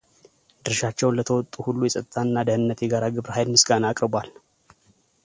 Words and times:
ድርሻቸውን 0.63 1.17
ለተወጡ 1.17 1.53
ሁሉ 1.67 1.79
የፀጥታና 1.87 2.43
ደህንነት 2.47 2.79
የጋራ 2.85 3.05
ግብረ 3.17 3.31
ሐይል 3.37 3.51
ምስጋና 3.55 3.83
አቅርቧል፡፡ 3.91 4.29